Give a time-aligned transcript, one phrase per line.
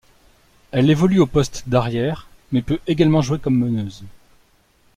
[0.71, 4.03] Elle évolue au poste d'arrière mais peut également jouer comme meneuse.